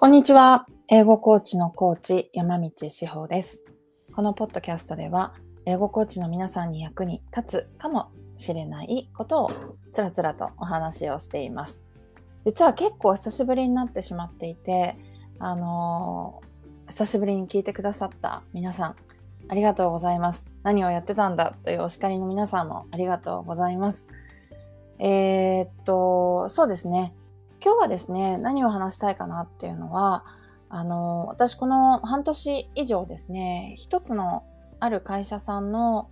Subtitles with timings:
[0.00, 0.64] こんにちは。
[0.86, 3.64] 英語コーチのコーチ、山道志保です。
[4.14, 5.34] このポッドキャストでは、
[5.66, 9.50] 英語コーチの皆さんに役に立つかもしれないことを
[9.92, 11.84] つらつらとお話をしています。
[12.46, 14.96] 実は結構久しぶりになってしまっていて、
[15.40, 18.96] あのー、久しぶりに聞いてくださった皆さん、
[19.48, 20.48] ありがとうございます。
[20.62, 24.06] 何をやってたんだというお叱りの皆さんもありがとうございます。
[25.00, 27.14] えー、っと、そうですね。
[27.60, 30.24] 今日はですね、何を話したいかなっていうのは、
[30.68, 34.44] あの、私この半年以上ですね、一つの
[34.78, 36.08] ある会社さんの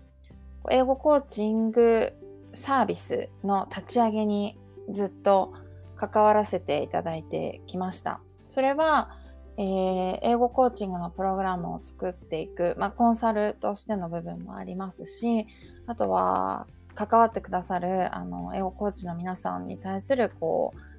[0.71, 2.13] 英語コーチング
[2.53, 4.59] サービスの立ち上げに
[4.91, 5.53] ずっと
[5.97, 8.21] 関わらせていただいてきました。
[8.45, 9.11] それは、
[9.57, 15.47] えー、英語コーチングのプログラムを作っていく、まあ、コンサルとしての部分もありますし、
[15.87, 16.67] あとは
[16.97, 20.96] 関わってくださるあの英語コーチの皆さんに対するこう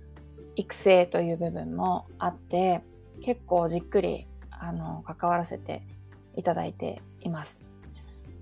[0.57, 2.81] 育成という部分もあって
[3.21, 5.83] 結構じっくりあの関わらせて
[6.35, 7.65] いただいています。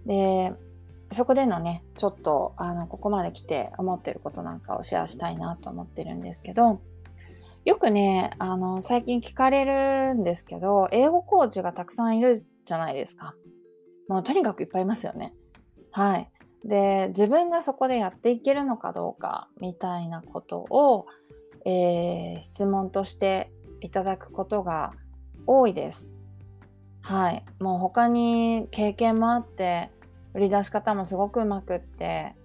[0.06, 0.54] で
[1.12, 6.82] そこでのねちょっとあのここまで来て思ってることなんかをシェアしたいなと思ってるんですけど
[7.64, 9.66] よくねあの最近聞かれ
[10.10, 13.36] るんですけど英語コーチがたくさんいるじゃないですか。
[14.08, 15.34] もうとにかくいっぱいいますよね。
[15.92, 16.30] はい。
[16.64, 21.06] で自分がそこでやっていけるのかどうかみたいなことを
[21.66, 24.94] えー、質問としていただくことが
[25.48, 26.14] 多いです。
[27.02, 27.44] はい。
[27.60, 29.92] もう他に経験もあって、
[30.34, 32.36] 売り出し方もすごくうまくって、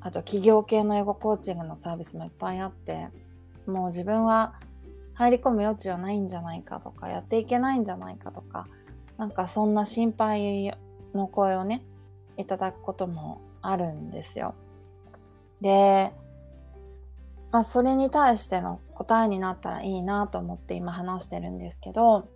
[0.00, 3.08] あと企業系の英語コーチングのサービスもいっぱいあって、
[3.66, 4.54] もう自分は
[5.14, 8.68] 入り込む余地はないんじゃないかとか、やっていけないんじゃないかとか、
[9.16, 10.72] なんかそんな心配
[11.12, 11.84] の声をね、
[12.36, 14.54] いただくこともあるんですよ。
[15.60, 16.12] で、
[17.50, 22.28] まあ、それに対しての答えになったらいいなと思って今話してるんですけど、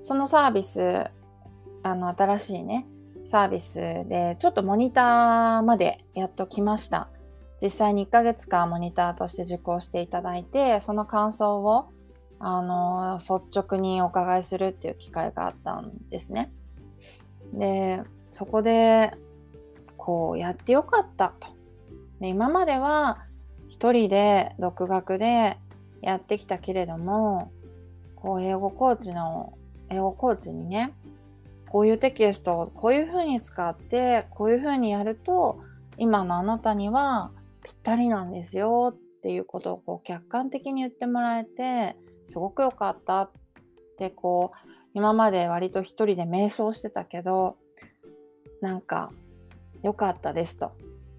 [0.00, 1.06] そのサービス、
[1.82, 2.86] あの、新しいね、
[3.24, 7.08] サービスで、ちょっとモニターまでやっと来ました。
[7.60, 11.90] 実際に1ヶ月間モニターとして受講していただいて、その感想を、
[12.40, 16.52] あの、率直にお伺いするっていう機会があったんですね。
[17.52, 18.02] で、
[18.32, 19.12] そこで、
[19.96, 21.48] こう、やってよかったと。
[22.20, 23.26] で今までは、
[23.72, 25.56] 一人で独学で
[26.02, 27.50] やってきたけれども、
[28.16, 29.54] こう英語コーチの、
[29.88, 30.92] 英語コーチにね、
[31.70, 35.58] こういうテキストをこういうふうに使って、こういうふうにやると、
[35.96, 37.30] 今のあなたには
[37.64, 41.96] ぴったりなんですよっていうことをこう客観的に言ってもらえて、
[42.26, 43.30] すごく良かったっ
[43.96, 47.56] てこう、今まで割と一人で瞑想してたけど、
[48.60, 49.12] なんか
[49.82, 50.72] 良かったですと。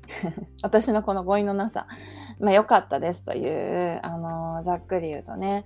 [0.61, 1.87] 私のこの語彙のなさ、
[2.39, 5.65] まあ良かったですという、あの、ざっくり言うとね、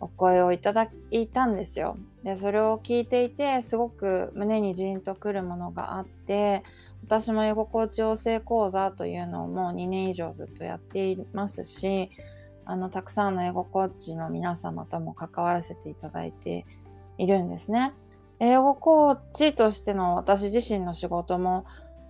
[0.00, 1.96] お声をいただいたんですよ。
[2.22, 6.62] で、それを聞いていて、すごく胸にジーンとくるものがあって、
[7.04, 12.10] 私も英語コーチ養成講座というのをもう2年以上ずっとやっていますし、
[12.64, 16.66] あの、たくさんの英語コーチの皆様とも関わらせていただいて
[17.16, 17.92] いるんですね。
[18.40, 21.64] 英語コーチとしての私自身の仕事も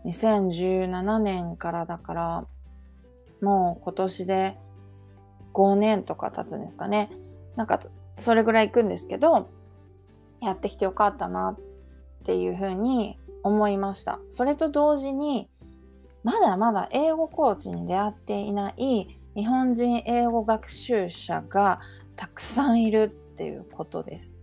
[0.04, 2.44] 2017年からだから、
[3.40, 4.58] もう今年で
[5.52, 7.10] 5年とか経つんですかね。
[7.56, 7.80] なんか、
[8.16, 9.48] それぐらい行くんですけど、
[10.40, 11.58] やってきてよかったなっ
[12.24, 14.20] ていうふうに思いました。
[14.28, 15.48] それと同時に、
[16.22, 21.80] まだまだ英語コーチに出会っていない日本人英語学習者が
[22.16, 24.38] たくさんいるっていうことです。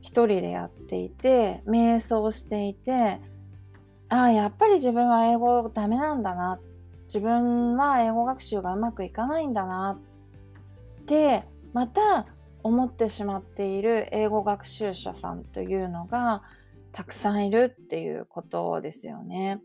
[0.00, 3.20] 一人でやっていて、瞑想していて、
[4.08, 6.71] ああ、やっぱり自分は英語ダメなんだなって。
[7.12, 10.00] 自分は英語学習がうまくいかないんだな
[11.02, 12.26] って、また
[12.62, 16.42] 思ってしまっている英語学習者さんというのが
[16.90, 19.60] たくさんいるっていうことですよね。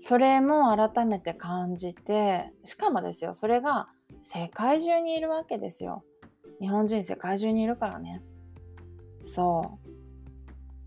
[0.00, 3.88] それも改めて感じて、しかもですよ、それが
[4.22, 6.02] 世界中にいるわけですよ。
[6.60, 8.22] 日本人世界中にいるからね。
[9.22, 9.78] そ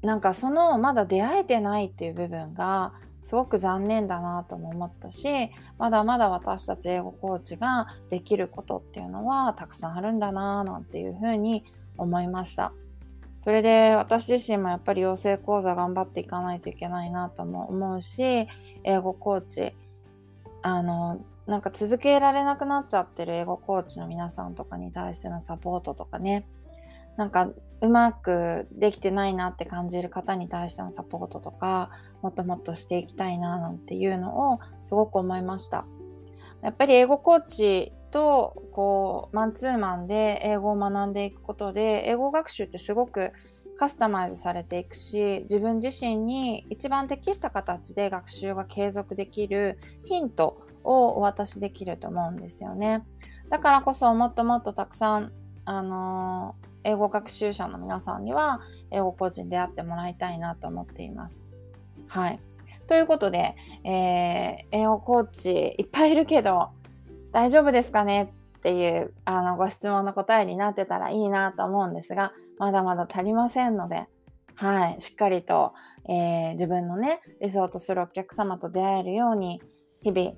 [0.02, 0.06] う。
[0.08, 11.64] なんかそのまだ出会えてないっていう部分がすごく残念だなとも思ったしまだまだ私たち英語コーチができることっていうのはたくさんあるんだななんていうふうに
[11.98, 12.72] 思いました。
[13.38, 18.48] それで私自身もやっぱり養成講座頑張っていかないといけないなとも思うし
[18.84, 19.74] 英語コーチ
[20.64, 26.46] あのなんか続けられなくなっちゃってる英語コーチの皆さんとかに対してのサポートとかね。
[27.16, 27.50] なんか
[27.82, 31.92] うまくできてないなって感じる方に対してのサポートとか
[32.22, 35.86] もっともっとしていきたいななんていうのをすごく思いました
[36.64, 43.32] やっぱり英語コーチとこうマンツーマンで英語を学んでいくことで英語学習ってすごく
[43.78, 53.04] カスタマイズされていくし自分自身に一番適した形で学習が継続できるヒントをお渡しできると思うんですよね。
[53.50, 55.32] だからこそもっともっとたくさん、
[55.70, 56.56] あの、
[56.86, 61.44] 英語学習者の皆さんには英語講師に出会ってもらいたいなと思っています。
[62.08, 62.40] はい。
[62.88, 66.70] ということで、えー、英語コーチいっぱいいるけど
[67.34, 74.08] 大丈夫ですかねっていうあのご質問の答えになってたらいいなと思うんですが、まだまだ足りませんので、
[74.56, 75.74] はい、しっかりと、
[76.08, 79.62] えー、自分のね、理想とするお客様と出会えるように、
[80.02, 80.32] 日々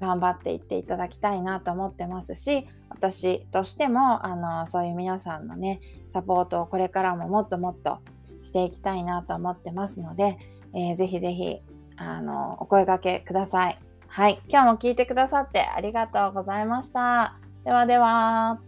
[0.00, 2.68] 頑張っていっていただきたいなと思ってますし、
[2.98, 8.00] 私としても、あの、そういう皆さんのね、サポートをこれからももっともっと
[8.42, 10.36] していきたいなと思ってますので、
[10.74, 11.60] えー、ぜひぜひ、
[11.96, 13.78] あの、お声がけください。
[14.08, 14.40] はい。
[14.48, 17.38] 今日も聞いてくださってありがとうございました。
[17.64, 18.67] ではでは。